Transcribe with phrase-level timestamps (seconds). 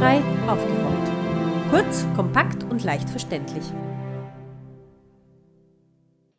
[0.00, 1.70] Barrierefrei aufgeräumt.
[1.70, 3.64] Kurz, kompakt und leicht verständlich.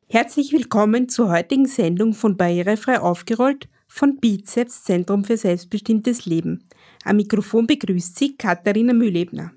[0.07, 6.63] Herzlich willkommen zur heutigen Sendung von Barrierefrei aufgerollt von Bizeps Zentrum für selbstbestimmtes Leben.
[7.03, 9.51] Am Mikrofon begrüßt Sie Katharina Mühlebner.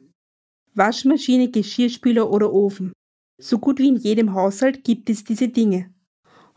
[0.75, 2.93] Waschmaschine, Geschirrspüler oder Ofen.
[3.41, 5.95] So gut wie in jedem Haushalt gibt es diese Dinge.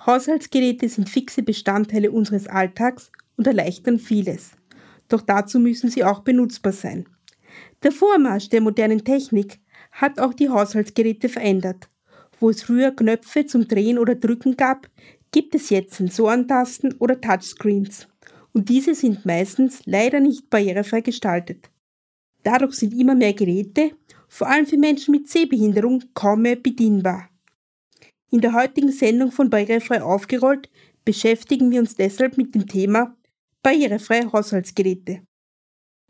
[0.05, 4.51] Haushaltsgeräte sind fixe Bestandteile unseres Alltags und erleichtern vieles.
[5.07, 7.07] Doch dazu müssen sie auch benutzbar sein.
[7.83, 9.59] Der Vormarsch der modernen Technik
[9.91, 11.89] hat auch die Haushaltsgeräte verändert.
[12.39, 14.87] Wo es früher Knöpfe zum Drehen oder Drücken gab,
[15.31, 18.07] gibt es jetzt Sensorentasten oder Touchscreens.
[18.53, 21.69] Und diese sind meistens leider nicht barrierefrei gestaltet.
[22.43, 23.91] Dadurch sind immer mehr Geräte,
[24.27, 27.29] vor allem für Menschen mit Sehbehinderung, kaum mehr bedienbar.
[28.29, 30.69] In der heutigen Sendung von Barrierefrei aufgerollt
[31.05, 33.15] beschäftigen wir uns deshalb mit dem Thema
[33.63, 35.26] barrierefreie Haushaltsgeräte.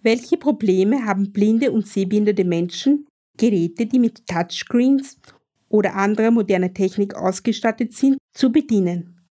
[0.02, 5.18] Welche Probleme haben blinde und sehbehinderte Menschen, Geräte, die mit Touchscreens
[5.70, 9.28] oder anderer moderner Technik ausgestattet sind, zu bedienen?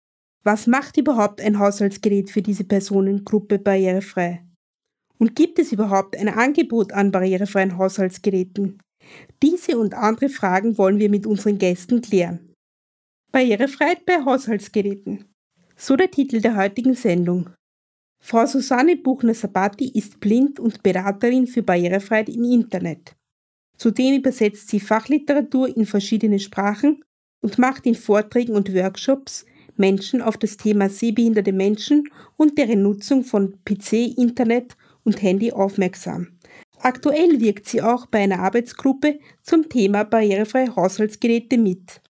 [0.42, 4.44] Was macht überhaupt ein Haushaltsgerät für diese Personengruppe barrierefrei?
[5.19, 8.78] Und gibt es überhaupt ein Angebot an barrierefreien Haushaltsgeräten?
[9.42, 12.55] Diese und andere Fragen wollen wir mit unseren Gästen klären.
[13.33, 15.27] Barrierefreiheit bei Haushaltsgeräten.
[15.77, 17.50] So der Titel der heutigen Sendung.
[18.21, 23.17] Frau Susanne Buchner-Sabati ist blind und Beraterin für Barrierefreiheit im Internet.
[23.77, 27.03] Zudem übersetzt sie Fachliteratur in verschiedene Sprachen
[27.41, 33.25] und macht in Vorträgen und Workshops Menschen auf das Thema sehbehinderte Menschen und deren Nutzung
[33.25, 36.29] von PC, Internet und Handy aufmerksam.
[36.83, 42.03] Aktuell wirkt sie auch bei einer Arbeitsgruppe zum Thema barrierefreie Haushaltsgeräte mit.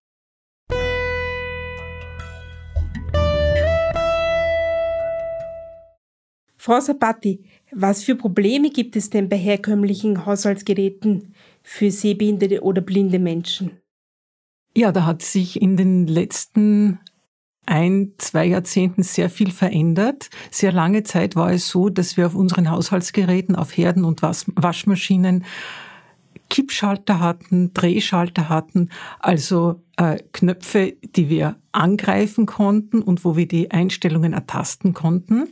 [6.61, 11.33] Frau Sabatti, was für Probleme gibt es denn bei herkömmlichen Haushaltsgeräten
[11.63, 13.79] für sehbehinderte oder blinde Menschen?
[14.77, 16.99] Ja, da hat sich in den letzten
[17.65, 20.29] ein, zwei Jahrzehnten sehr viel verändert.
[20.51, 25.45] Sehr lange Zeit war es so, dass wir auf unseren Haushaltsgeräten, auf Herden und Waschmaschinen
[26.51, 28.89] Kippschalter hatten, Drehschalter hatten,
[29.19, 35.47] also äh, Knöpfe, die wir angreifen konnten und wo wir die Einstellungen ertasten konnten.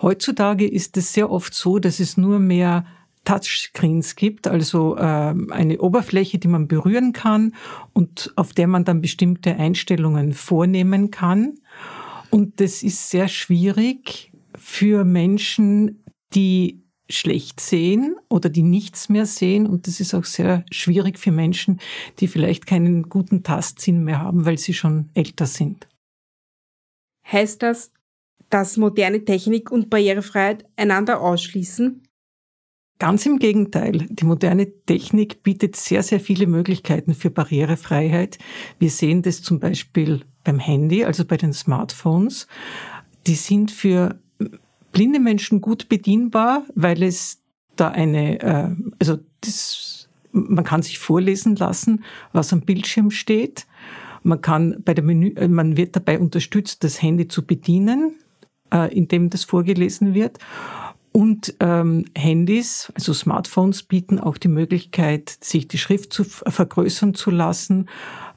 [0.00, 2.84] Heutzutage ist es sehr oft so, dass es nur mehr
[3.24, 7.54] Touchscreens gibt, also äh, eine Oberfläche, die man berühren kann
[7.92, 11.54] und auf der man dann bestimmte Einstellungen vornehmen kann.
[12.30, 19.66] Und das ist sehr schwierig für Menschen, die schlecht sehen oder die nichts mehr sehen.
[19.66, 21.80] Und das ist auch sehr schwierig für Menschen,
[22.20, 25.88] die vielleicht keinen guten Tastsinn mehr haben, weil sie schon älter sind.
[27.30, 27.92] Heißt das,
[28.50, 32.02] dass moderne Technik und Barrierefreiheit einander ausschließen?
[32.98, 34.06] Ganz im Gegenteil.
[34.08, 38.38] Die moderne Technik bietet sehr, sehr viele Möglichkeiten für Barrierefreiheit.
[38.78, 42.46] Wir sehen das zum Beispiel beim Handy, also bei den Smartphones.
[43.26, 44.18] Die sind für
[44.92, 47.42] blinde Menschen gut bedienbar, weil es
[47.74, 52.02] da eine, äh, also das, man kann sich vorlesen lassen,
[52.32, 53.66] was am Bildschirm steht.
[54.22, 58.14] Man kann bei der Menü, äh, man wird dabei unterstützt, das Handy zu bedienen
[58.72, 60.38] äh, in dem das vorgelesen wird.
[61.12, 67.30] Und ähm, Handys, also Smartphones, bieten auch die Möglichkeit, sich die Schrift zu vergrößern zu
[67.30, 67.88] lassen.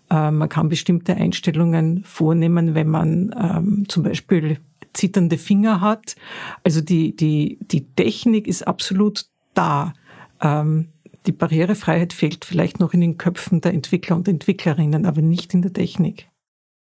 [0.10, 4.60] Äh, man kann bestimmte Einstellungen vornehmen, wenn man ähm, zum Beispiel
[4.94, 6.16] zitternde Finger hat.
[6.64, 9.94] Also die, die, die Technik ist absolut da.
[10.42, 10.88] Ähm,
[11.26, 15.62] die Barrierefreiheit fehlt vielleicht noch in den Köpfen der Entwickler und Entwicklerinnen, aber nicht in
[15.62, 16.30] der Technik.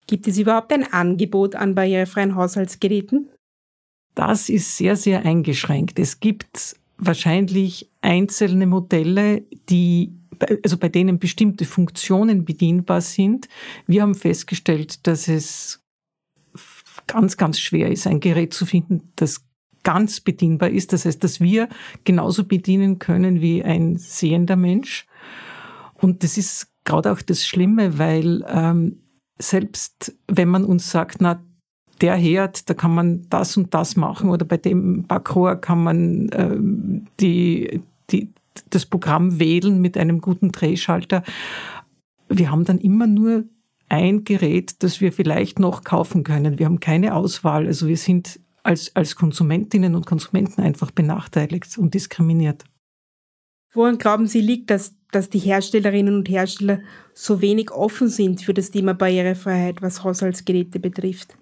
[0.06, 3.28] Gibt es überhaupt ein Angebot an barrierefreien Haushaltsgeräten?
[4.16, 5.98] Das ist sehr, sehr eingeschränkt.
[5.98, 10.12] Es gibt wahrscheinlich einzelne Modelle, die
[10.64, 13.46] also bei denen bestimmte Funktionen bedienbar sind.
[13.86, 15.82] Wir haben festgestellt, dass es
[17.06, 19.44] ganz, ganz schwer ist, ein Gerät zu finden, das
[19.82, 20.94] ganz bedienbar ist.
[20.94, 21.68] Das heißt, dass wir
[22.04, 25.06] genauso bedienen können wie ein sehender Mensch.
[25.94, 29.02] Und das ist gerade auch das Schlimme, weil ähm,
[29.38, 31.42] selbst wenn man uns sagt, na,
[32.00, 36.28] der Herd, da kann man das und das machen oder bei dem Backrohr kann man
[36.30, 36.56] äh,
[37.20, 38.32] die, die,
[38.70, 41.22] das Programm wählen mit einem guten Drehschalter.
[42.28, 43.44] Wir haben dann immer nur
[43.88, 46.58] ein Gerät, das wir vielleicht noch kaufen können.
[46.58, 47.66] Wir haben keine Auswahl.
[47.66, 52.64] Also wir sind als, als Konsumentinnen und Konsumenten einfach benachteiligt und diskriminiert.
[53.72, 56.80] Woran glauben Sie liegt, dass, dass die Herstellerinnen und Hersteller
[57.14, 61.36] so wenig offen sind für das Thema Barrierefreiheit, was Haushaltsgeräte betrifft?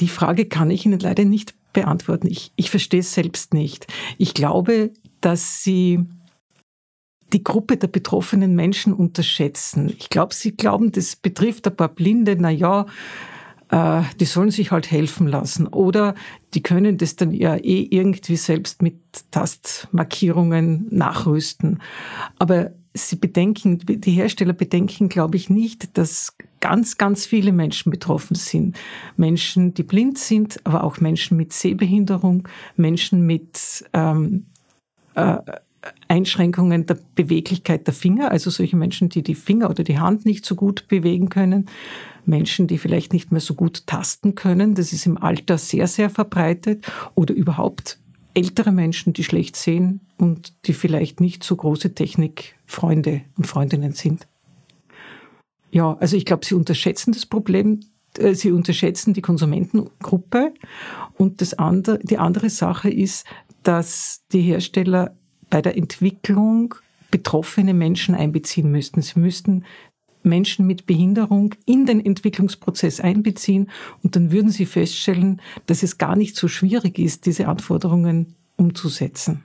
[0.00, 2.28] Die Frage kann ich Ihnen leider nicht beantworten.
[2.28, 3.86] Ich, ich verstehe es selbst nicht.
[4.16, 4.90] Ich glaube,
[5.20, 6.04] dass sie
[7.32, 9.92] die Gruppe der betroffenen Menschen unterschätzen.
[9.98, 12.86] Ich glaube, sie glauben, das betrifft ein paar Blinde, na ja,
[13.70, 15.66] äh, die sollen sich halt helfen lassen.
[15.66, 16.14] Oder
[16.54, 18.96] die können das dann ja eh irgendwie selbst mit
[19.30, 21.82] Tastmarkierungen nachrüsten.
[22.38, 28.34] Aber sie bedenken, die Hersteller bedenken, glaube ich, nicht, dass ganz, ganz viele Menschen betroffen
[28.34, 28.76] sind.
[29.16, 34.46] Menschen, die blind sind, aber auch Menschen mit Sehbehinderung, Menschen mit ähm,
[35.14, 35.38] äh,
[36.08, 40.44] Einschränkungen der Beweglichkeit der Finger, also solche Menschen, die die Finger oder die Hand nicht
[40.44, 41.66] so gut bewegen können,
[42.24, 46.10] Menschen, die vielleicht nicht mehr so gut tasten können, das ist im Alter sehr, sehr
[46.10, 46.84] verbreitet,
[47.14, 47.98] oder überhaupt
[48.38, 54.28] ältere Menschen, die schlecht sehen und die vielleicht nicht so große Technikfreunde und Freundinnen sind.
[55.72, 57.80] Ja, also ich glaube, sie unterschätzen das Problem,
[58.16, 60.54] äh, sie unterschätzen die Konsumentengruppe
[61.16, 63.26] und das andere, die andere Sache ist,
[63.64, 65.16] dass die Hersteller
[65.50, 66.76] bei der Entwicklung
[67.10, 69.02] betroffene Menschen einbeziehen müssten.
[69.02, 69.64] Sie müssten
[70.28, 73.70] Menschen mit Behinderung in den Entwicklungsprozess einbeziehen
[74.02, 79.44] und dann würden sie feststellen, dass es gar nicht so schwierig ist, diese Anforderungen umzusetzen.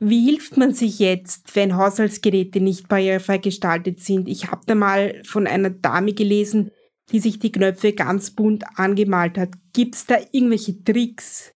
[0.00, 4.28] Wie hilft man sich jetzt, wenn Haushaltsgeräte nicht barrierefrei gestaltet sind?
[4.28, 6.70] Ich habe da mal von einer Dame gelesen,
[7.10, 9.50] die sich die Knöpfe ganz bunt angemalt hat.
[9.72, 11.52] Gibt es da irgendwelche Tricks?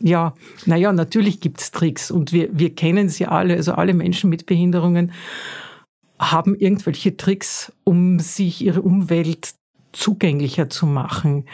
[0.00, 0.34] Ja,
[0.66, 5.12] naja, natürlich gibt's Tricks und wir, wir kennen sie alle, also alle Menschen mit Behinderungen
[6.30, 9.54] haben irgendwelche Tricks, um sich ihre Umwelt
[9.92, 11.44] zugänglicher zu machen.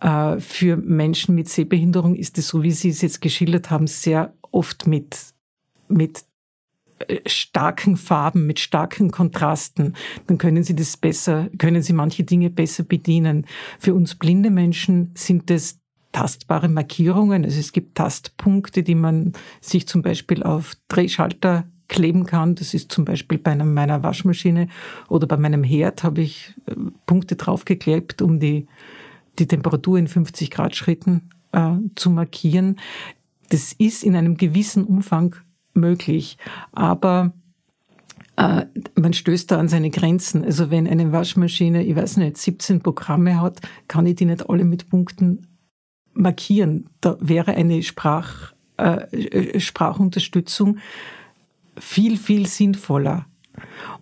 [0.00, 4.34] Äh, für Menschen mit Sehbehinderung ist es, so wie Sie es jetzt geschildert haben, sehr
[4.50, 5.16] oft mit,
[5.88, 6.24] mit
[7.06, 9.94] äh, starken Farben, mit starken Kontrasten,
[10.26, 13.46] dann können Sie das besser, können Sie manche Dinge besser bedienen.
[13.78, 15.80] Für uns blinde Menschen sind es
[16.12, 17.44] tastbare Markierungen.
[17.44, 22.54] Also es gibt Tastpunkte, die man sich zum Beispiel auf Drehschalter kleben kann.
[22.54, 24.68] Das ist zum Beispiel bei einem, meiner Waschmaschine
[25.08, 26.74] oder bei meinem Herd habe ich äh,
[27.06, 28.66] Punkte draufgeklebt, um die,
[29.38, 32.80] die Temperatur in 50 Grad Schritten äh, zu markieren.
[33.50, 35.36] Das ist in einem gewissen Umfang
[35.74, 36.38] möglich,
[36.72, 37.32] aber
[38.36, 38.66] äh,
[38.98, 40.44] man stößt da an seine Grenzen.
[40.44, 44.64] Also wenn eine Waschmaschine, ich weiß nicht, 17 Programme hat, kann ich die nicht alle
[44.64, 45.46] mit Punkten
[46.12, 46.88] markieren.
[47.00, 50.78] Da wäre eine Sprach, äh, Sprachunterstützung
[51.78, 53.26] viel, viel sinnvoller.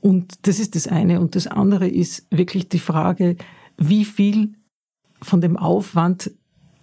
[0.00, 1.20] Und das ist das eine.
[1.20, 3.36] Und das andere ist wirklich die Frage,
[3.76, 4.54] wie viel
[5.20, 6.30] von dem Aufwand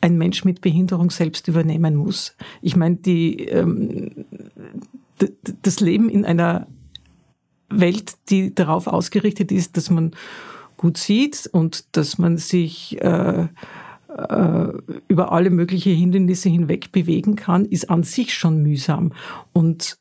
[0.01, 2.35] ein Mensch mit Behinderung selbst übernehmen muss.
[2.61, 4.25] Ich meine, die, ähm,
[5.61, 6.67] das Leben in einer
[7.69, 10.11] Welt, die darauf ausgerichtet ist, dass man
[10.77, 13.47] gut sieht und dass man sich äh,
[14.09, 14.67] äh,
[15.07, 19.11] über alle möglichen Hindernisse hinweg bewegen kann, ist an sich schon mühsam.
[19.53, 19.98] Und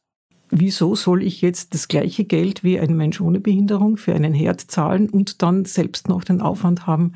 [0.50, 4.60] wieso soll ich jetzt das gleiche Geld wie ein Mensch ohne Behinderung für einen Herd
[4.60, 7.14] zahlen und dann selbst noch den Aufwand haben,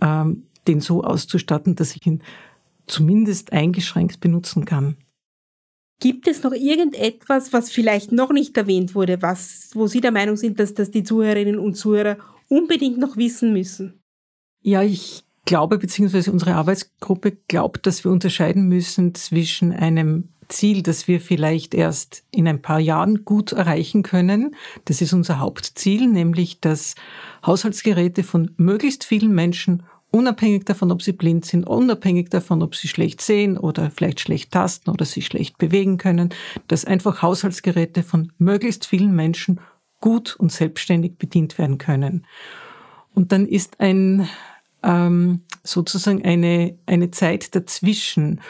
[0.00, 2.22] ähm, den so auszustatten, dass ich ihn
[2.86, 4.96] zumindest eingeschränkt benutzen kann?
[6.00, 10.36] Gibt es noch irgendetwas, was vielleicht noch nicht erwähnt wurde, was, wo Sie der Meinung
[10.36, 12.18] sind, dass das die Zuhörerinnen und Zuhörer
[12.48, 14.00] unbedingt noch wissen müssen?
[14.62, 21.08] Ja, ich glaube, beziehungsweise unsere Arbeitsgruppe glaubt, dass wir unterscheiden müssen zwischen einem Ziel, das
[21.08, 24.54] wir vielleicht erst in ein paar Jahren gut erreichen können.
[24.84, 26.94] Das ist unser Hauptziel, nämlich dass
[27.44, 32.86] Haushaltsgeräte von möglichst vielen Menschen unabhängig davon, ob sie blind sind, unabhängig davon, ob sie
[32.86, 36.28] schlecht sehen oder vielleicht schlecht tasten oder sich schlecht bewegen können,
[36.68, 39.58] dass einfach Haushaltsgeräte von möglichst vielen Menschen
[40.00, 42.26] gut und selbstständig bedient werden können.
[43.14, 44.28] Und dann ist ein
[44.82, 48.40] ähm, sozusagen eine, eine Zeit dazwischen.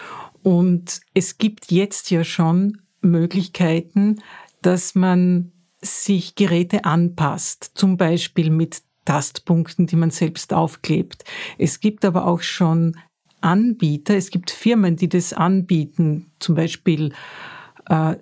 [0.43, 4.21] Und es gibt jetzt ja schon Möglichkeiten,
[4.61, 11.25] dass man sich Geräte anpasst, zum Beispiel mit Tastpunkten, die man selbst aufklebt.
[11.59, 12.97] Es gibt aber auch schon
[13.41, 17.13] Anbieter, es gibt Firmen, die das anbieten, zum Beispiel
[17.89, 18.15] äh,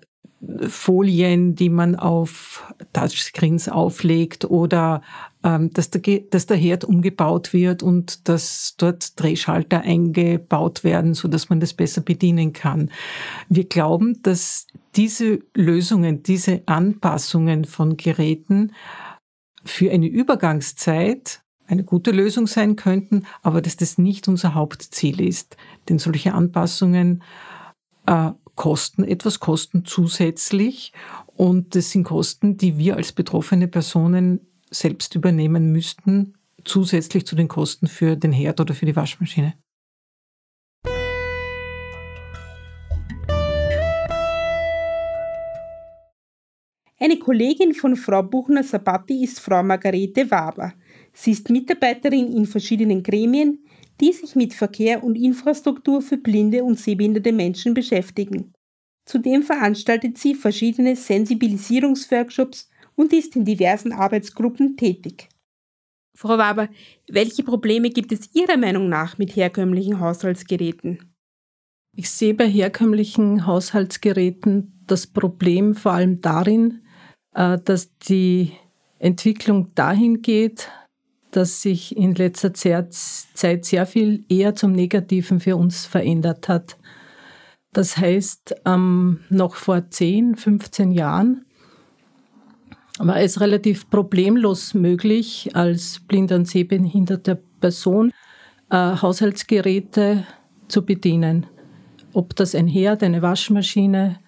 [0.69, 2.65] Folien, die man auf
[2.95, 5.03] Touchscreens auflegt oder
[5.43, 11.49] dass, der, dass der Herd umgebaut wird und dass dort Drehschalter eingebaut werden, so dass
[11.49, 12.91] man das besser bedienen kann.
[13.49, 14.67] Wir glauben, dass
[14.97, 18.73] diese Lösungen, diese Anpassungen von Geräten
[19.65, 25.57] für eine Übergangszeit eine gute Lösung sein könnten, aber dass das nicht unser Hauptziel ist.
[25.89, 27.23] Denn solche Anpassungen
[28.07, 30.93] äh, kosten etwas, kosten zusätzlich
[31.41, 34.41] und das sind Kosten, die wir als betroffene Personen
[34.71, 36.35] selbst übernehmen müssten,
[36.65, 39.55] zusätzlich zu den Kosten für den Herd oder für die Waschmaschine.
[47.03, 50.75] Eine Kollegin von Frau Buchner-Sabatti ist Frau Margarete Waber.
[51.15, 53.65] Sie ist Mitarbeiterin in verschiedenen Gremien,
[54.01, 58.53] die sich mit Verkehr und Infrastruktur für blinde und sehbehinderte Menschen beschäftigen.
[59.07, 62.70] Zudem veranstaltet sie verschiedene Sensibilisierungsworkshops
[63.01, 65.31] und ist in diversen Arbeitsgruppen tätig.
[66.15, 66.69] Frau Waber,
[67.09, 71.15] welche Probleme gibt es Ihrer Meinung nach mit herkömmlichen Haushaltsgeräten?
[71.97, 76.83] Ich sehe bei herkömmlichen Haushaltsgeräten das Problem vor allem darin,
[77.35, 78.53] äh, dass die
[78.99, 80.69] Entwicklung dahin geht,
[81.31, 86.77] dass sich in letzter Zeit sehr viel eher zum Negativen für uns verändert hat.
[87.73, 91.47] Das heißt, ähm, noch vor 10, 15 Jahren
[93.07, 98.13] war es relativ problemlos möglich, als blinder und sehbehinderter Person
[98.71, 100.27] äh, Haushaltsgeräte
[100.69, 101.47] zu bedienen.
[102.13, 104.19] Ob das ein Herd, eine Waschmaschine,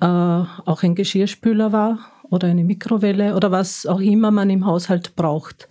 [0.00, 1.98] äh, auch ein Geschirrspüler war
[2.30, 5.68] oder eine Mikrowelle oder was auch immer man im Haushalt braucht.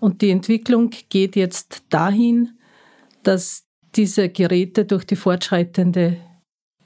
[0.00, 2.50] Und die Entwicklung geht jetzt dahin,
[3.22, 6.18] dass diese Geräte durch die fortschreitende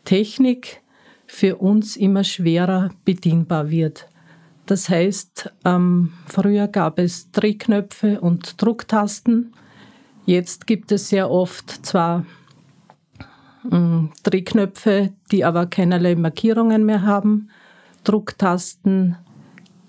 [0.04, 0.82] Technik
[1.26, 4.08] für uns immer schwerer bedienbar wird.
[4.66, 9.52] Das heißt, ähm, früher gab es Drehknöpfe und Drucktasten.
[10.24, 12.26] Jetzt gibt es sehr oft zwar
[13.70, 17.48] ähm, Drehknöpfe, die aber keinerlei Markierungen mehr haben,
[18.02, 19.16] Drucktasten,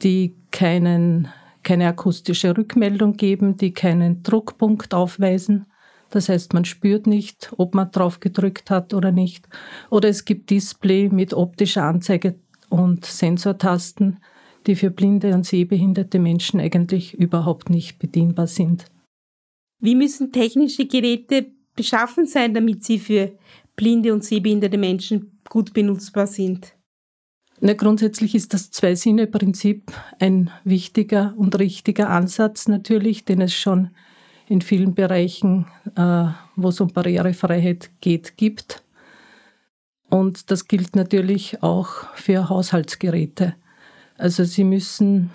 [0.03, 1.27] die keinen
[1.67, 5.65] keine akustische Rückmeldung geben, die keinen Druckpunkt aufweisen.
[6.09, 9.49] Das heißt, man spürt nicht, ob man drauf gedrückt hat oder nicht.
[9.89, 12.35] Oder es gibt Display mit optischer Anzeige
[12.69, 14.19] und Sensortasten,
[14.67, 18.85] die für blinde und sehbehinderte Menschen eigentlich überhaupt nicht bedienbar sind.
[19.79, 23.31] Wie müssen technische Geräte beschaffen sein, damit sie für
[23.75, 26.73] blinde und sehbehinderte Menschen gut benutzbar sind?
[27.59, 33.89] Na, grundsätzlich ist das Zwei-Sinne-Prinzip ein wichtiger und richtiger Ansatz natürlich, den es schon
[34.47, 38.83] in vielen Bereichen, äh, wo es um Barrierefreiheit geht, gibt.
[40.09, 43.55] Und das gilt natürlich auch für Haushaltsgeräte.
[44.17, 45.29] Also sie müssen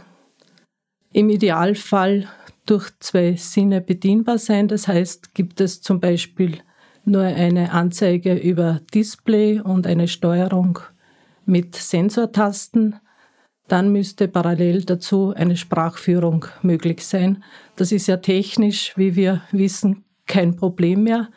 [1.12, 2.29] im Idealfall
[2.67, 4.69] durch zwei Sinne bedienbar sein.
[4.69, 6.59] Das heißt, gibt es zum Beispiel
[7.05, 10.79] nur eine Anzeige über Display und eine Steuerung
[11.45, 12.97] mit Sensortasten.
[13.69, 17.43] Dann müsste parallel dazu eine Sprachführung möglich sein.
[17.77, 21.29] Das ist ja technisch, wie wir wissen, kein Problem mehr.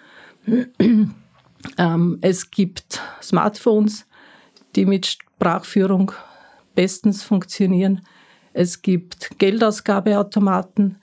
[1.78, 4.06] Ähm, es gibt Smartphones,
[4.76, 6.12] die mit Sprachführung
[6.76, 8.02] bestens funktionieren.
[8.54, 10.98] Es gibt Geldausgabeautomaten,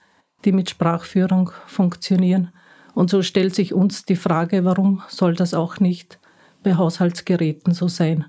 [0.45, 2.51] die mit Sprachführung funktionieren.
[2.93, 6.19] Und so stellt sich uns die Frage, warum soll das auch nicht
[6.63, 8.25] bei Haushaltsgeräten so sein?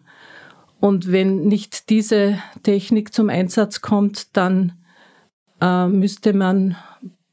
[0.81, 4.73] Und wenn nicht diese Technik zum Einsatz kommt, dann
[5.61, 6.77] äh, müsste man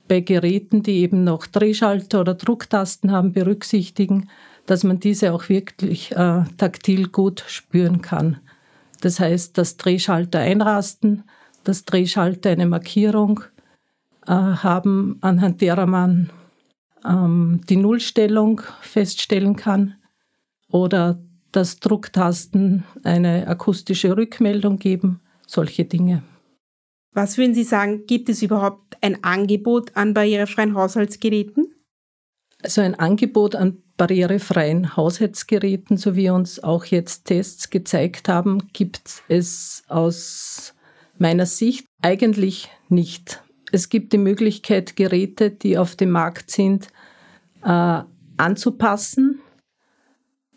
[0.08, 4.30] bei Geräten, die eben noch Drehschalter oder Drucktasten haben, berücksichtigen,
[4.66, 8.40] dass man diese auch wirklich äh, taktil gut spüren kann.
[9.02, 11.24] Das heißt, dass Drehschalter einrasten,
[11.64, 13.42] dass Drehschalter eine Markierung
[14.26, 16.32] äh, haben, anhand derer man
[17.06, 19.96] ähm, die Nullstellung feststellen kann
[20.70, 21.20] oder
[21.52, 26.24] dass Drucktasten eine akustische Rückmeldung geben, solche Dinge.
[27.14, 31.74] Was würden Sie sagen, gibt es überhaupt ein Angebot an barrierefreien Haushaltsgeräten?
[32.64, 39.24] Also ein Angebot an barrierefreien Haushaltsgeräten, so wie uns auch jetzt Tests gezeigt haben, gibt
[39.28, 40.74] es aus
[41.18, 43.44] meiner Sicht eigentlich nicht.
[43.72, 46.88] Es gibt die Möglichkeit, Geräte, die auf dem Markt sind,
[47.64, 48.02] äh,
[48.38, 49.40] anzupassen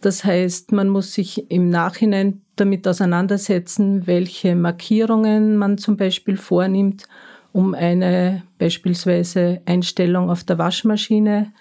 [0.05, 7.05] das heißt, man muss sich im Nachhinein damit auseinandersetzen, welche Markierungen man zum Beispiel vornimmt,
[7.53, 11.55] um eine beispielsweise Einstellung auf der Waschmaschine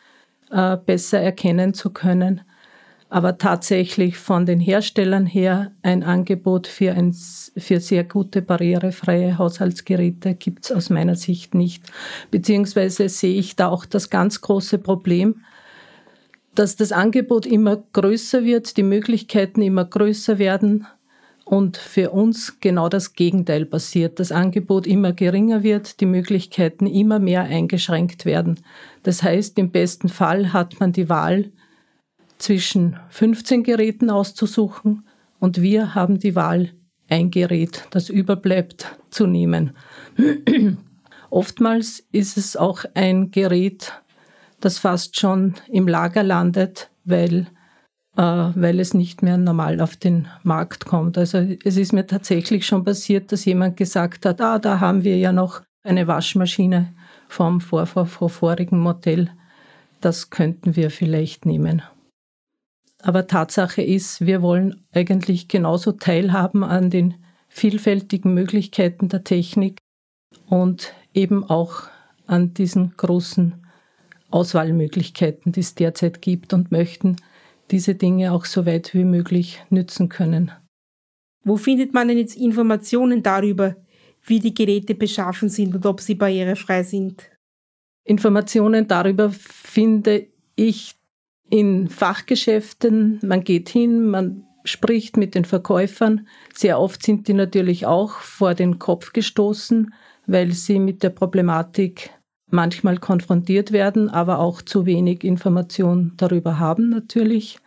[0.54, 2.42] äh, besser erkennen zu können.
[3.10, 7.14] Aber tatsächlich von den Herstellern her ein Angebot für, ein,
[7.58, 11.84] für sehr gute barrierefreie Haushaltsgeräte gibt es aus meiner Sicht nicht.
[12.32, 15.42] Beziehungsweise sehe ich da auch das ganz große Problem,
[16.56, 20.88] dass das Angebot immer größer wird, die Möglichkeiten immer größer werden
[21.46, 24.20] und für uns genau das Gegenteil passiert.
[24.20, 28.60] Das Angebot immer geringer wird, die Möglichkeiten immer mehr eingeschränkt werden.
[29.04, 31.52] Das heißt, im besten Fall hat man die Wahl
[32.38, 35.08] zwischen 15 Geräten auszusuchen
[35.40, 36.72] und wir haben die Wahl,
[37.10, 39.72] ein Gerät, das überbleibt, zu nehmen.
[41.30, 43.94] Oftmals ist es auch ein Gerät,
[44.60, 47.48] das fast schon im Lager landet, weil
[48.16, 51.18] weil es nicht mehr normal auf den Markt kommt.
[51.18, 55.18] Also es ist mir tatsächlich schon passiert, dass jemand gesagt hat, ah, da haben wir
[55.18, 56.94] ja noch eine Waschmaschine
[57.28, 59.32] vom vor, vor, vor vorigen Modell.
[60.00, 61.82] Das könnten wir vielleicht nehmen.
[63.02, 67.16] Aber Tatsache ist, wir wollen eigentlich genauso teilhaben an den
[67.50, 69.80] vielfältigen Möglichkeiten der Technik
[70.48, 71.84] und eben auch
[72.28, 73.66] an diesen großen
[74.30, 77.18] Auswahlmöglichkeiten, die es derzeit gibt und möchten
[77.72, 80.52] diese Dinge auch so weit wie möglich nützen können.
[81.44, 83.76] Wo findet man denn jetzt Informationen darüber,
[84.26, 87.30] wie die Geräte beschaffen sind und ob sie barrierefrei sind?
[88.06, 90.96] Informationen darüber finde ich
[91.50, 93.20] in Fachgeschäften.
[93.24, 96.28] Man geht hin, man spricht mit den Verkäufern.
[96.54, 99.94] Sehr oft sind die natürlich auch vor den Kopf gestoßen,
[100.26, 102.12] weil sie mit der Problematik
[102.54, 107.58] manchmal konfrontiert werden, aber auch zu wenig Information darüber haben natürlich.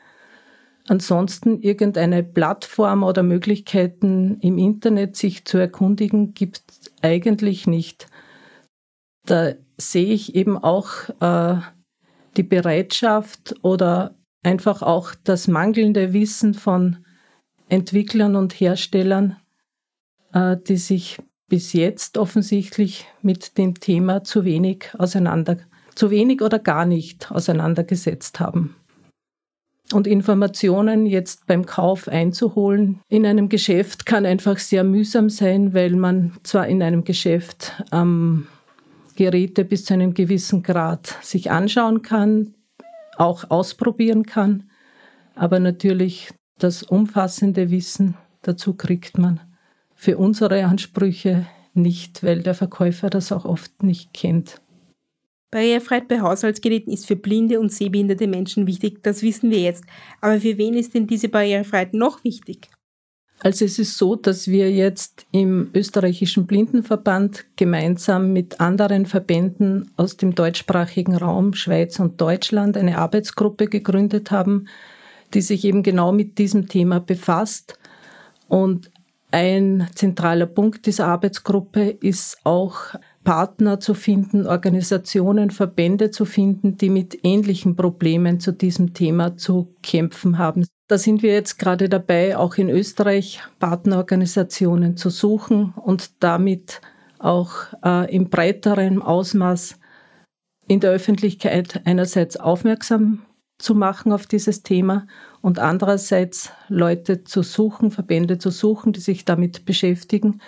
[0.88, 8.07] Ansonsten irgendeine Plattform oder Möglichkeiten im Internet sich zu erkundigen, gibt es eigentlich nicht.
[9.25, 10.90] Da sehe ich eben auch
[11.21, 11.61] äh,
[12.37, 14.14] die Bereitschaft oder
[14.45, 17.05] einfach auch das mangelnde Wissen von
[17.69, 19.37] Entwicklern und Herstellern,
[20.33, 25.59] äh, die sich bis jetzt offensichtlich mit dem Thema zu wenig auseinander,
[25.95, 28.76] zu wenig oder gar nicht auseinandergesetzt haben.
[29.93, 35.95] Und Informationen jetzt beim Kauf einzuholen in einem Geschäft kann einfach sehr mühsam sein, weil
[35.95, 38.49] man zwar in einem Geschäft ähm,
[39.15, 42.55] Geräte bis zu einem gewissen Grad sich anschauen kann,
[43.17, 44.71] auch ausprobieren kann,
[45.37, 49.41] aber natürlich das umfassende Wissen dazu kriegt man
[49.97, 54.61] für unsere Ansprüche nicht, weil der Verkäufer das auch oft nicht kennt.
[55.50, 59.85] Barrierefreiheit bei Haushaltsgeräten ist für blinde und sehbehinderte Menschen wichtig, das wissen wir jetzt.
[60.21, 62.69] Aber für wen ist denn diese Barrierefreiheit noch wichtig?
[63.41, 70.17] Also es ist so, dass wir jetzt im österreichischen Blindenverband gemeinsam mit anderen Verbänden aus
[70.17, 74.69] dem deutschsprachigen Raum, Schweiz und Deutschland, eine Arbeitsgruppe gegründet haben,
[75.35, 77.78] die sich eben genau mit diesem Thema befasst.
[78.49, 78.91] Und
[79.30, 86.91] ein zentraler Punkt dieser Arbeitsgruppe ist auch Partner zu finden, Organisationen, Verbände zu finden, die
[86.91, 90.65] mit ähnlichen Problemen zu diesem Thema zu kämpfen haben.
[90.89, 96.80] Da sind wir jetzt gerade dabei, auch in Österreich Partnerorganisationen zu suchen und damit
[97.19, 97.52] auch
[97.84, 99.76] äh, im breiteren Ausmaß
[100.69, 103.23] in der Öffentlichkeit einerseits aufmerksam
[103.58, 105.06] zu machen auf dieses Thema
[105.47, 110.41] und andererseits Leute zu suchen, Verbände zu suchen, die sich damit beschäftigen.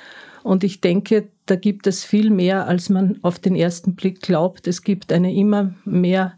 [0.42, 4.66] Und ich denke, da gibt es viel mehr, als man auf den ersten Blick glaubt.
[4.66, 6.36] Es gibt eine immer mehr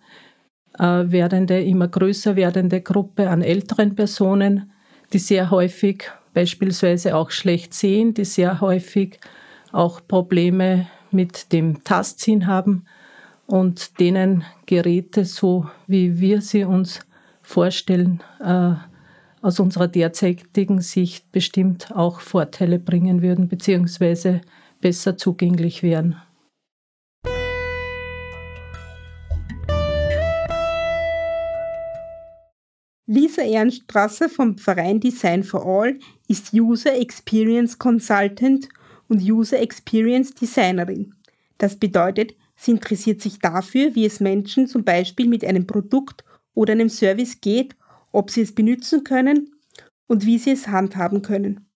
[0.79, 4.70] äh, werdende, immer größer werdende Gruppe an älteren Personen,
[5.14, 9.20] die sehr häufig beispielsweise auch schlecht sehen, die sehr häufig
[9.73, 12.85] auch Probleme mit dem Tastsinn haben
[13.46, 17.01] und denen Geräte, so wie wir sie uns
[17.51, 18.75] vorstellen, äh,
[19.43, 24.41] aus unserer derzeitigen Sicht bestimmt auch Vorteile bringen würden, beziehungsweise
[24.81, 26.17] besser zugänglich wären.
[33.07, 38.69] Lisa Ehrenstrasser vom Verein Design for All ist User Experience Consultant
[39.09, 41.15] und User Experience Designerin.
[41.59, 46.23] Das bedeutet, sie interessiert sich dafür, wie es Menschen zum Beispiel mit einem Produkt
[46.55, 47.77] oder einem Service geht,
[48.13, 49.55] ob sie es benutzen können
[50.07, 51.69] und wie sie es handhaben können.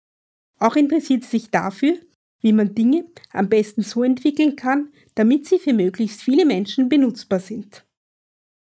[0.59, 1.97] Auch interessiert sie sich dafür,
[2.41, 7.41] wie man Dinge am besten so entwickeln kann, damit sie für möglichst viele Menschen benutzbar
[7.41, 7.85] sind.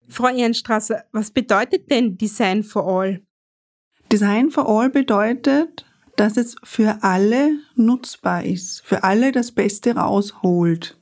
[0.08, 3.22] Frau Ehrenstrasser, was bedeutet denn Design for All?
[4.12, 5.86] Design for All bedeutet,
[6.16, 10.96] dass es für alle nutzbar ist, für alle das Beste rausholt.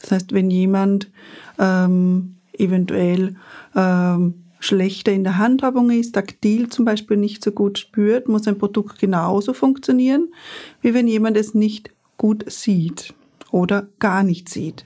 [0.00, 1.10] Das heißt, wenn jemand
[1.58, 3.36] ähm, eventuell
[3.74, 8.58] ähm, schlechter in der Handhabung ist, taktil zum Beispiel nicht so gut spürt, muss ein
[8.58, 10.32] Produkt genauso funktionieren,
[10.80, 13.14] wie wenn jemand es nicht gut sieht
[13.50, 14.84] oder gar nicht sieht.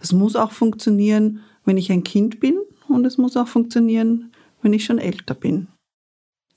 [0.00, 4.72] Es muss auch funktionieren, wenn ich ein Kind bin und es muss auch funktionieren, wenn
[4.72, 5.68] ich schon älter bin.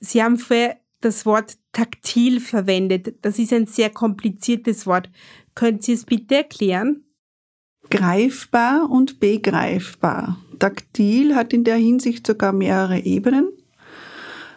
[0.00, 3.14] Sie haben vorher das Wort taktil verwendet.
[3.22, 5.10] Das ist ein sehr kompliziertes Wort.
[5.54, 7.04] Können Sie es bitte erklären?
[7.90, 10.38] Greifbar und begreifbar.
[10.64, 13.50] Taktil hat in der Hinsicht sogar mehrere Ebenen.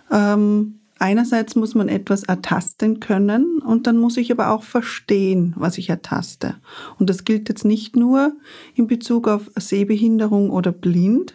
[0.09, 5.77] Ähm, einerseits muss man etwas ertasten können und dann muss ich aber auch verstehen, was
[5.77, 6.55] ich ertaste.
[6.97, 8.31] Und das gilt jetzt nicht nur
[8.73, 11.33] in Bezug auf Sehbehinderung oder blind,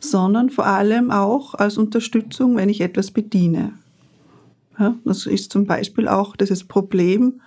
[0.00, 3.74] sondern vor allem auch als Unterstützung, wenn ich etwas bediene.
[4.80, 7.40] Ja, das ist zum Beispiel auch dieses Problem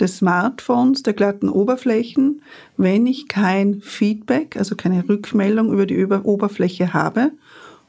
[0.00, 2.42] des Smartphones, der glatten Oberflächen.
[2.76, 7.32] Wenn ich kein Feedback, also keine Rückmeldung über die Oberfläche habe,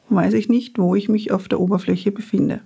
[0.10, 2.62] weiß ich nicht, wo ich mich auf der Oberfläche befinde.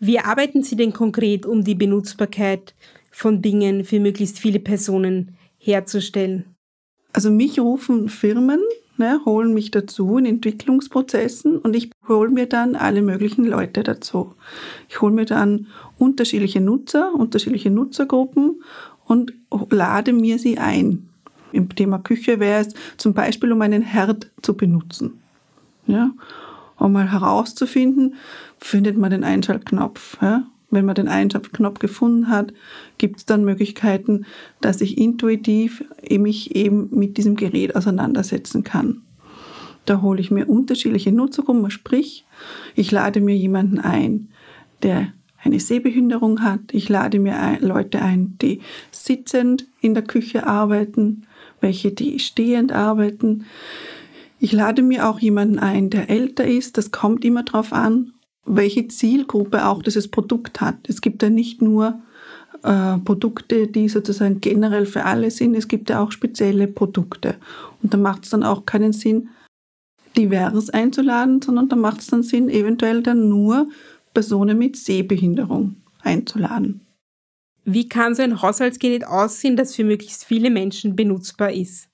[0.00, 2.74] Wie arbeiten Sie denn konkret, um die Benutzbarkeit
[3.10, 6.44] von Dingen für möglichst viele Personen herzustellen?
[7.12, 8.60] Also mich rufen Firmen,
[8.98, 14.34] ne, holen mich dazu in Entwicklungsprozessen und ich hole mir dann alle möglichen Leute dazu.
[14.88, 15.66] Ich hole mir dann
[15.98, 18.62] unterschiedliche Nutzer, unterschiedliche Nutzergruppen
[19.04, 19.32] und
[19.70, 21.08] lade mir sie ein.
[21.52, 25.20] Im Thema Küche wäre es zum Beispiel, um einen Herd zu benutzen.
[25.86, 26.10] Ja,
[26.76, 28.14] um mal herauszufinden,
[28.58, 30.18] findet man den Einschaltknopf.
[30.20, 30.44] Ja?
[30.70, 32.52] Wenn man den Einschaltknopf gefunden hat,
[32.98, 34.26] gibt es dann Möglichkeiten,
[34.60, 39.02] dass ich intuitiv mich eben mit diesem Gerät auseinandersetzen kann.
[39.86, 42.26] Da hole ich mir unterschiedliche Nutzergruppen, sprich,
[42.74, 44.28] ich lade mir jemanden ein,
[44.82, 46.60] der eine Sehbehinderung hat.
[46.72, 51.22] Ich lade mir Leute ein, die sitzend in der Küche arbeiten,
[51.60, 53.46] welche die stehend arbeiten.
[54.38, 56.76] Ich lade mir auch jemanden ein, der älter ist.
[56.76, 58.12] Das kommt immer darauf an,
[58.48, 60.76] welche Zielgruppe auch dieses Produkt hat.
[60.88, 62.00] Es gibt ja nicht nur
[62.62, 67.36] äh, Produkte, die sozusagen generell für alle sind, es gibt ja auch spezielle Produkte.
[67.82, 69.28] Und da macht es dann auch keinen Sinn,
[70.16, 73.68] divers einzuladen, sondern da macht es dann Sinn, eventuell dann nur
[74.14, 76.86] Personen mit Sehbehinderung einzuladen.
[77.64, 81.87] Wie kann so ein Haushaltsgerät aussehen, das für möglichst viele Menschen benutzbar ist?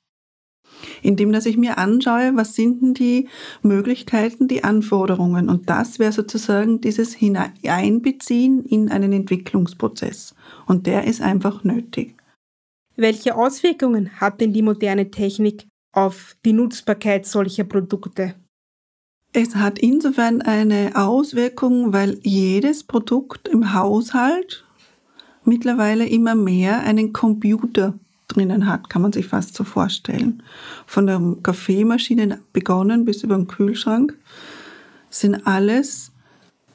[1.02, 3.28] Indem dass ich mir anschaue, was sind denn die
[3.62, 5.48] Möglichkeiten, die Anforderungen.
[5.48, 10.34] Und das wäre sozusagen dieses Hineinbeziehen in einen Entwicklungsprozess.
[10.66, 12.16] Und der ist einfach nötig.
[12.96, 18.34] Welche Auswirkungen hat denn die moderne Technik auf die Nutzbarkeit solcher Produkte?
[19.32, 24.64] Es hat insofern eine Auswirkung, weil jedes Produkt im Haushalt
[25.44, 27.98] mittlerweile immer mehr einen Computer
[28.28, 30.42] drinnen hat, kann man sich fast so vorstellen.
[30.86, 34.16] Von der Kaffeemaschine begonnen bis über den Kühlschrank
[35.10, 36.12] sind alles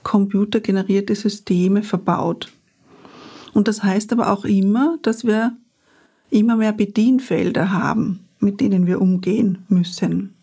[0.03, 2.51] computergenerierte Systeme verbaut.
[3.53, 5.57] Und das heißt aber auch immer, dass wir
[6.29, 10.35] immer mehr Bedienfelder haben, mit denen wir umgehen müssen.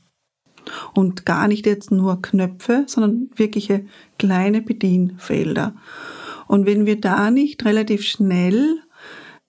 [0.94, 3.86] Und gar nicht jetzt nur Knöpfe, sondern wirkliche
[4.18, 5.74] kleine Bedienfelder.
[6.48, 8.80] Und wenn wir da nicht relativ schnell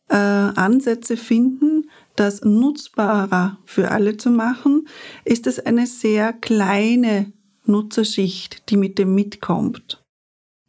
[0.10, 4.88] äh, Ansätze finden, das nutzbarer für alle zu machen,
[5.24, 7.32] ist es eine sehr kleine
[7.66, 10.04] Nutzerschicht, die mit dem mitkommt.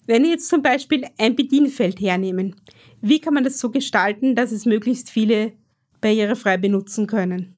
[0.07, 2.57] Wenn wir jetzt zum Beispiel ein Bedienfeld hernehmen,
[3.01, 5.53] wie kann man das so gestalten, dass es möglichst viele
[6.01, 7.55] barrierefrei benutzen können?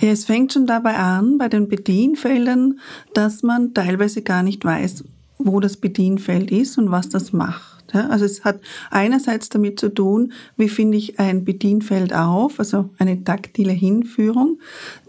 [0.00, 2.80] Ja, es fängt schon dabei an, bei den Bedienfeldern,
[3.12, 5.04] dass man teilweise gar nicht weiß,
[5.38, 7.73] wo das Bedienfeld ist und was das macht.
[7.94, 12.90] Ja, also es hat einerseits damit zu tun, wie finde ich ein Bedienfeld auf, also
[12.98, 14.58] eine taktile Hinführung.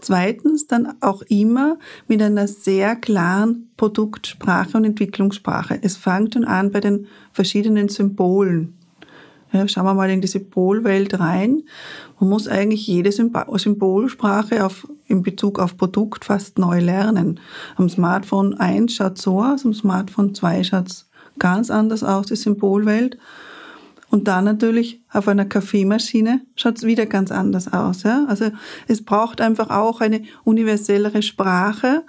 [0.00, 5.80] Zweitens dann auch immer mit einer sehr klaren Produktsprache und Entwicklungssprache.
[5.82, 8.74] Es fängt schon an bei den verschiedenen Symbolen.
[9.52, 11.62] Ja, schauen wir mal in die Symbolwelt rein.
[12.20, 17.40] Man muss eigentlich jede Symbolsprache auf, in Bezug auf Produkt fast neu lernen.
[17.76, 21.05] Am Smartphone 1 schaut so aus, am Smartphone 2 schaut
[21.38, 23.18] ganz anders aus, die Symbolwelt.
[24.08, 28.04] Und dann natürlich auf einer Kaffeemaschine schaut es wieder ganz anders aus.
[28.04, 28.24] Ja?
[28.28, 28.50] Also
[28.86, 32.04] es braucht einfach auch eine universellere Sprache,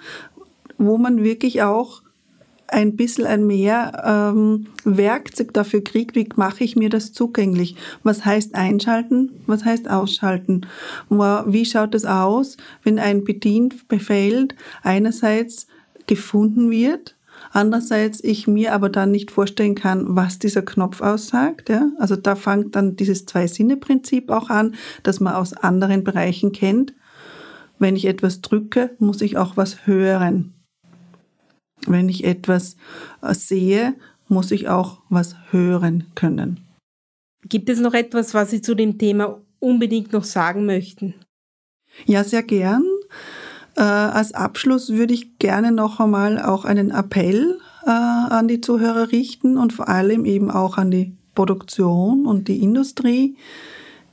[0.77, 2.03] wo man wirklich auch
[2.67, 7.75] ein bisschen ein mehr ähm, Werkzeug dafür kriegt, wie mache ich mir das zugänglich?
[8.03, 9.31] Was heißt einschalten?
[9.47, 10.65] Was heißt ausschalten?
[11.09, 14.49] Wie schaut es aus, wenn ein Bedienbefehl
[14.83, 15.67] einerseits
[16.07, 17.16] gefunden wird
[17.57, 21.69] Andererseits ich mir aber dann nicht vorstellen kann, was dieser Knopf aussagt.
[21.69, 21.89] Ja?
[21.97, 26.93] Also da fängt dann dieses Zwei-Sinne-Prinzip auch an, das man aus anderen Bereichen kennt.
[27.79, 30.53] Wenn ich etwas drücke, muss ich auch was hören.
[31.87, 32.75] Wenn ich etwas
[33.23, 33.95] äh, sehe,
[34.27, 36.59] muss ich auch was hören können.
[37.49, 41.15] Gibt es noch etwas, was Sie zu dem Thema unbedingt noch sagen möchten?
[42.05, 42.83] Ja, sehr gern.
[43.77, 49.11] Äh, als Abschluss würde ich gerne noch einmal auch einen Appell äh, an die Zuhörer
[49.11, 53.37] richten und vor allem eben auch an die Produktion und die Industrie.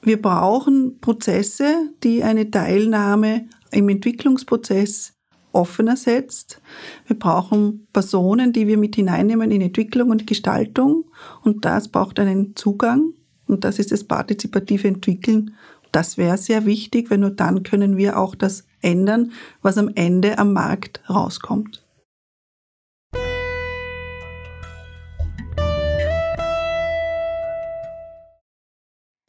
[0.03, 5.15] Wir brauchen Prozesse, die eine Teilnahme im Entwicklungsprozess
[5.53, 6.61] offener setzt.
[7.07, 11.05] Wir brauchen Personen, die wir mit hineinnehmen in Entwicklung und Gestaltung.
[11.43, 13.15] Und das braucht einen Zugang.
[13.47, 15.55] Und das ist das partizipative Entwickeln
[15.95, 19.31] Das wäre sehr wichtig, weil nur dann können wir auch das ändern,
[19.63, 21.87] was am Ende am Markt rauskommt.